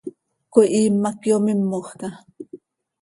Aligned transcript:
Cöihiim 0.53 0.95
hac 1.07 1.21
yomímojca. 1.29 2.09